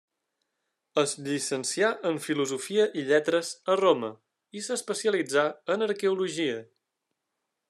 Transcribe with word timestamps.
Es 1.01 1.11
llicencià 1.27 1.91
en 2.13 2.17
filosofia 2.29 2.87
i 3.01 3.05
lletres 3.11 3.53
a 3.75 3.77
Roma, 3.85 4.13
i 4.61 4.67
s'especialitzà 4.69 5.49
en 5.77 5.91
arqueologia. 5.91 6.61